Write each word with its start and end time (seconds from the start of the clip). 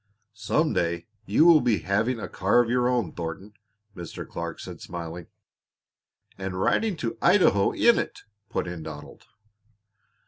"Some 0.33 0.73
day 0.73 1.05
you 1.27 1.45
will 1.45 1.61
be 1.61 1.77
having 1.83 2.19
a 2.19 2.27
car 2.27 2.59
of 2.59 2.71
your 2.71 2.89
own, 2.89 3.11
Thornton," 3.13 3.53
Mr. 3.95 4.27
Clark 4.27 4.59
said, 4.59 4.81
smiling. 4.81 5.27
"And 6.39 6.59
riding 6.59 6.97
to 6.97 7.19
Idaho 7.21 7.69
in 7.71 7.99
it," 7.99 8.21
put 8.49 8.65
in 8.65 8.81
Donald. 8.81 9.25